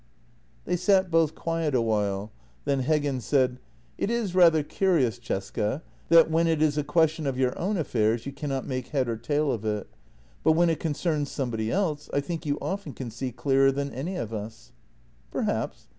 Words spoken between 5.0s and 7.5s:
Cesca, that when it is a question of